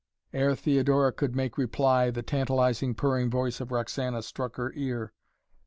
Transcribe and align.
Ere 0.33 0.55
Theodora 0.55 1.11
could 1.13 1.35
make 1.35 1.59
reply 1.59 2.09
the 2.09 2.23
tantalizing 2.23 2.95
purring 2.95 3.29
voice 3.29 3.61
of 3.61 3.71
Roxana 3.71 4.23
struck 4.23 4.55
her 4.55 4.73
ear. 4.73 5.13